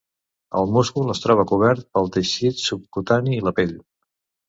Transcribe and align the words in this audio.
El 0.61 0.69
múscul 0.77 1.13
es 1.15 1.21
troba 1.27 1.45
cobert 1.53 1.87
pel 1.99 2.11
teixit 2.17 2.67
subcutani 2.67 3.39
i 3.41 3.49
la 3.51 3.59
pell. 3.63 3.81